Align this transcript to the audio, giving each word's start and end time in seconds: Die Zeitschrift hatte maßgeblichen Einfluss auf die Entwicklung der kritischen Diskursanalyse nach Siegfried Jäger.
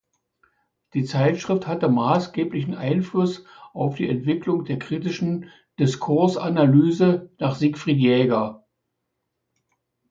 Die 0.95 1.03
Zeitschrift 1.05 1.67
hatte 1.67 1.87
maßgeblichen 1.87 2.73
Einfluss 2.73 3.45
auf 3.71 3.93
die 3.97 4.09
Entwicklung 4.09 4.65
der 4.65 4.79
kritischen 4.79 5.51
Diskursanalyse 5.77 7.29
nach 7.37 7.53
Siegfried 7.53 7.99
Jäger. 7.99 8.65